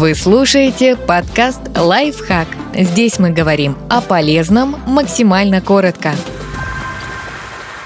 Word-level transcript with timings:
Вы 0.00 0.14
слушаете 0.14 0.96
подкаст 0.96 1.60
«Лайфхак». 1.76 2.48
Здесь 2.74 3.18
мы 3.18 3.32
говорим 3.32 3.76
о 3.90 4.00
полезном 4.00 4.76
максимально 4.86 5.60
коротко. 5.60 6.14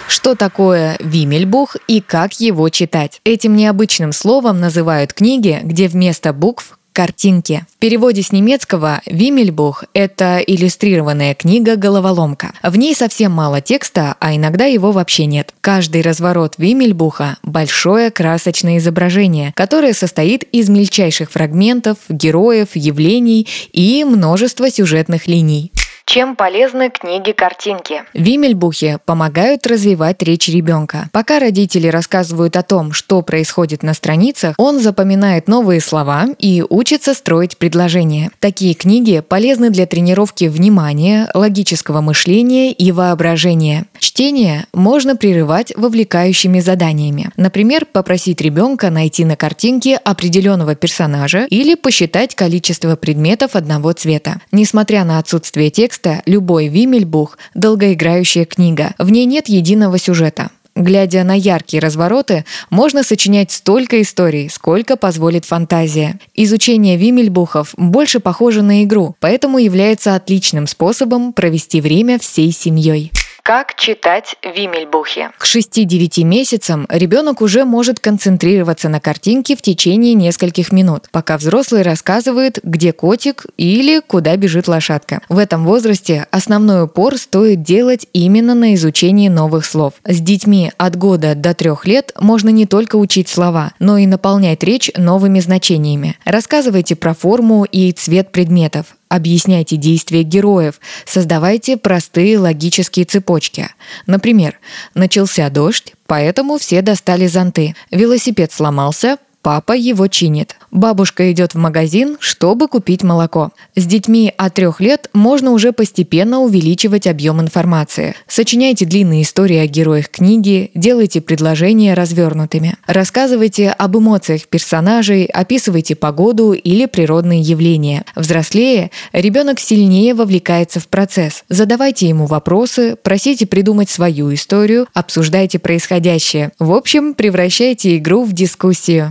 Что 0.07 0.37
такое 0.37 0.97
Вимельбух 1.01 1.75
и 1.89 2.01
как 2.01 2.35
его 2.35 2.69
читать? 2.69 3.21
Этим 3.25 3.57
необычным 3.57 4.13
словом 4.13 4.61
называют 4.61 5.13
книги, 5.13 5.59
где 5.65 5.89
вместо 5.89 6.33
букв 6.33 6.79
картинки. 6.95 7.67
В 7.75 7.79
переводе 7.79 8.23
с 8.23 8.33
немецкого 8.33 9.03
«Вимельбух»— 9.05 9.85
это 9.93 10.39
иллюстрированная 10.39 11.35
книга-головоломка. 11.35 12.53
В 12.63 12.79
ней 12.79 12.95
совсем 12.95 13.33
мало 13.33 13.61
текста, 13.61 14.15
а 14.21 14.35
иногда 14.35 14.65
его 14.65 14.93
вообще 14.93 15.27
нет. 15.27 15.53
Каждый 15.61 16.01
разворот 16.01 16.55
Вимельбуха— 16.57 17.37
большое 17.43 18.11
красочное 18.11 18.79
изображение, 18.79 19.53
которое 19.57 19.93
состоит 19.93 20.45
из 20.45 20.69
мельчайших 20.71 21.31
фрагментов, 21.31 21.99
героев, 22.09 22.69
явлений 22.75 23.47
и 23.73 24.05
множества 24.05 24.71
сюжетных 24.71 25.27
линий. 25.27 25.73
Чем 26.15 26.37
полезны 26.37 26.91
книги-картинки? 26.91 28.05
Вимельбухи 28.15 28.99
помогают 29.05 29.67
развивать 29.67 30.23
речь 30.23 30.49
ребенка. 30.49 31.09
Пока 31.11 31.41
родители 31.41 31.89
рассказывают 31.89 32.57
о 32.57 32.63
том, 32.63 32.93
что 32.93 33.21
происходит 33.23 33.83
на 33.83 33.95
страницах, 33.95 34.55
он 34.57 34.79
запоминает 34.79 35.49
новые 35.49 35.81
слова 35.81 36.27
и 36.39 36.63
учится 36.71 37.15
строить 37.15 37.59
предложения. 37.59 38.31
Такие 38.39 38.75
книги 38.75 39.25
полезны 39.29 39.71
для 39.71 39.87
тренировки 39.87 40.45
внимания, 40.45 41.29
логического 41.35 42.01
мышления 42.01 42.71
и 42.71 42.93
воображения. 42.93 43.87
Чтение 43.99 44.67
можно 44.73 45.17
прерывать 45.17 45.73
вовлекающими 45.75 46.61
заданиями. 46.61 47.31
Например, 47.37 47.87
попросить 47.87 48.41
ребенка 48.41 48.91
найти 48.91 49.25
на 49.25 49.35
картинке 49.35 49.97
определенного 49.97 50.77
персонажа 50.77 51.49
или 51.51 51.75
посчитать 51.75 52.37
количество 52.37 52.95
предметов 52.95 53.57
одного 53.57 53.93
цвета. 53.95 54.41
Несмотря 54.53 55.03
на 55.03 55.19
отсутствие 55.19 55.71
текста, 55.71 56.04
любой 56.27 56.69
Вимельбух– 56.69 57.39
долгоиграющая 57.55 58.45
книга. 58.45 58.95
В 58.99 59.11
ней 59.11 59.25
нет 59.25 59.49
единого 59.49 59.99
сюжета. 59.99 60.51
Глядя 60.77 61.23
на 61.23 61.35
яркие 61.35 61.81
развороты, 61.81 62.45
можно 62.69 63.05
сочинять 63.05 63.53
столько 63.53 64.03
историй, 64.03 64.51
сколько 64.51 64.97
позволит 64.97 65.45
фантазия. 65.45 66.19
Изучение 66.35 66.97
вимельбухов 66.97 67.75
больше 67.77 68.19
похоже 68.19 68.63
на 68.63 68.83
игру, 68.83 69.15
поэтому 69.21 69.59
является 69.59 70.17
отличным 70.17 70.67
способом 70.67 71.33
провести 71.33 71.81
время 71.81 72.19
всей 72.19 72.51
семьей. 72.51 73.13
Как 73.47 73.75
читать 73.75 74.37
Вимельбухи? 74.43 75.29
К 75.37 75.45
6-9 75.45 76.25
месяцам 76.25 76.87
ребенок 76.89 77.43
уже 77.43 77.67
может 77.67 78.01
концентрироваться 78.01 78.89
на 78.89 79.01
картинке 79.01 79.55
в 79.55 79.61
течение 79.61 80.15
нескольких 80.15 80.73
минут, 80.73 81.09
пока 81.13 81.37
взрослый 81.37 81.83
рассказывает, 81.83 82.59
где 82.63 82.95
котик 82.95 83.45
или 83.59 84.01
куда 84.01 84.39
бежит 84.39 84.67
лошадка. 84.67 85.21
В 85.29 85.37
этом 85.37 85.67
возрасте 85.67 86.27
основной 86.31 86.85
упор 86.85 87.19
стоит 87.19 87.63
делать 87.63 88.07
именно 88.15 88.55
на 88.55 88.75
изучении 88.77 89.29
новых 89.29 89.67
слов. 89.67 89.93
С 90.07 90.21
детьми 90.23 90.73
от 90.79 90.97
года 90.97 91.35
до 91.35 91.53
трех 91.53 91.85
лет 91.85 92.13
можно 92.19 92.49
не 92.49 92.65
только 92.65 92.97
учить 92.97 93.29
слова, 93.29 93.73
но 93.79 93.99
и 93.99 94.07
наполнять 94.07 94.63
речь 94.65 94.91
новыми 94.97 95.41
значениями. 95.41 96.17
Рассказывайте 96.25 96.97
про 96.97 97.13
форму 97.13 97.67
и 97.71 97.93
цвет 97.93 98.33
предметов, 98.33 98.97
Объясняйте 99.15 99.77
действия 99.77 100.25
героев, 100.25 100.81
создавайте 101.07 101.77
простые 101.77 102.37
логические 102.37 103.05
цепочки. 103.05 103.69
Например, 104.09 104.59
начался 104.95 105.49
дождь, 105.51 105.93
поэтому 106.09 106.59
все 106.59 106.83
достали 106.83 107.29
зонты. 107.29 107.77
Велосипед 107.93 108.53
сломался, 108.53 109.19
папа 109.45 109.73
его 109.73 110.09
чинит. 110.09 110.57
Бабушка 110.71 111.31
идет 111.31 111.53
в 111.55 111.59
магазин, 111.59 112.17
чтобы 112.19 112.67
купить 112.67 113.05
молоко. 113.05 113.53
С 113.77 113.85
детьми 113.85 114.33
от 114.37 114.55
трех 114.55 114.81
лет 114.81 115.11
можно 115.13 115.51
уже 115.51 115.73
постепенно 115.73 116.41
увеличивать 116.41 117.07
объем 117.07 117.43
информации. 117.43 118.15
Сочиняйте 118.27 118.87
длинные 118.87 119.23
истории 119.23 119.59
о 119.59 119.67
героях 119.67 120.09
книги, 120.09 120.71
делайте 120.75 121.21
предложения 121.21 121.93
развернутыми. 121.93 122.77
Рассказывайте 122.87 123.69
об 123.69 123.99
эмоциях 123.99 124.49
персонажей, 124.49 125.27
описывайте 125.27 125.95
погоду 125.95 126.53
или 126.53 126.87
природные 126.87 127.43
явления. 127.43 128.05
Взрослее, 128.17 128.91
ребенок 129.13 129.61
сильнее 129.61 130.15
вовлекается 130.15 130.81
в 130.81 130.89
процесс. 130.89 131.45
Задавайте 131.51 132.09
ему 132.09 132.25
вопросы, 132.25 132.97
просите 133.01 133.47
придумать 133.47 133.91
свою 133.91 134.33
историю, 134.33 134.89
обсуждайте 134.95 135.59
происходящее. 135.59 136.51
В 136.59 136.73
общем, 136.73 137.13
превращайте 137.13 137.99
игру 137.99 138.25
в 138.25 138.33
дискуссию. 138.33 139.11